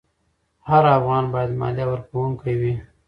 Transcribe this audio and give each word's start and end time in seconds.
هر 0.69 0.83
افغان 0.97 1.25
باید 1.33 1.51
مالیه 1.61 1.85
ورکوونکی 1.89 2.53
وي. 2.59 2.73